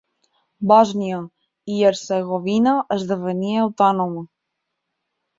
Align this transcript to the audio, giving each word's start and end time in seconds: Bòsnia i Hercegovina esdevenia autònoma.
Bòsnia 0.69 1.17
i 1.73 1.75
Hercegovina 1.89 2.73
esdevenia 2.95 3.59
autònoma. 3.65 4.25